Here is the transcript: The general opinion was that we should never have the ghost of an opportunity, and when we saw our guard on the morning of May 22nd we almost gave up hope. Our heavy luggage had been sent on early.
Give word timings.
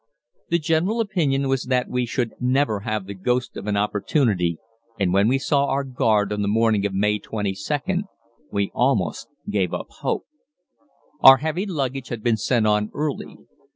The 0.49 0.57
general 0.57 0.99
opinion 0.99 1.47
was 1.47 1.65
that 1.65 1.87
we 1.87 2.07
should 2.07 2.33
never 2.39 2.79
have 2.79 3.05
the 3.05 3.13
ghost 3.13 3.55
of 3.55 3.67
an 3.67 3.77
opportunity, 3.77 4.57
and 4.99 5.13
when 5.13 5.27
we 5.27 5.37
saw 5.37 5.67
our 5.67 5.83
guard 5.83 6.33
on 6.33 6.41
the 6.41 6.47
morning 6.47 6.87
of 6.87 6.93
May 6.95 7.19
22nd 7.19 8.05
we 8.51 8.71
almost 8.73 9.27
gave 9.47 9.75
up 9.75 9.89
hope. 9.99 10.25
Our 11.19 11.37
heavy 11.37 11.67
luggage 11.67 12.07
had 12.07 12.23
been 12.23 12.37
sent 12.37 12.65
on 12.65 12.89
early. 12.95 13.37